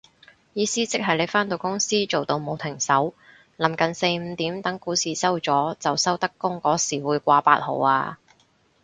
[0.55, 3.13] 意思即係你返到公司做到冇停手，
[3.59, 8.17] 臨近四五點等股市收咗就收得工嗰時會掛八號啊